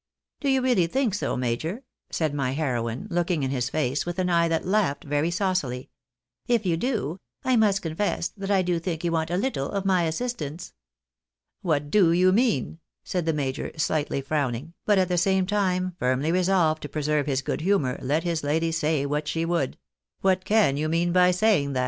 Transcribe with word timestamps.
"Do 0.41 0.49
you 0.49 0.63
really 0.63 0.87
think 0.87 1.13
so, 1.13 1.37
major?" 1.37 1.83
said 2.09 2.33
my 2.33 2.53
heroine, 2.53 3.07
looking 3.11 3.43
in 3.43 3.51
his 3.51 3.69
face, 3.69 4.03
with 4.03 4.17
an 4.17 4.31
eye 4.31 4.47
that 4.47 4.65
laughed 4.65 5.03
very 5.03 5.29
saucily." 5.29 5.91
If 6.47 6.65
you 6.65 6.75
do, 6.75 7.19
I 7.43 7.55
must 7.55 7.83
confess 7.83 8.27
that 8.29 8.49
I 8.49 8.63
do 8.63 8.79
think 8.79 9.03
you 9.03 9.11
want 9.11 9.29
a 9.29 9.37
little 9.37 9.69
of 9.69 9.85
my 9.85 10.05
assistance."" 10.05 10.73
What 11.61 11.91
do 11.91 12.11
you 12.11 12.31
mean?" 12.31 12.79
said 13.03 13.27
the 13.27 13.33
major, 13.33 13.77
slightly 13.77 14.21
frowning, 14.21 14.73
but 14.87 14.97
at 14.97 15.07
the 15.07 15.19
same 15.19 15.45
time 15.45 15.95
firmly 15.99 16.31
resolved 16.31 16.81
to 16.81 16.89
preserve 16.89 17.27
his 17.27 17.43
good 17.43 17.61
humour, 17.61 17.99
let 18.01 18.23
his 18.23 18.43
lady 18.43 18.71
say 18.71 19.05
what 19.05 19.27
she 19.27 19.45
would;" 19.45 19.77
what 20.21 20.45
can 20.45 20.77
you 20.77 20.89
mean 20.89 21.11
by 21.11 21.29
saying 21.29 21.73
that 21.73 21.79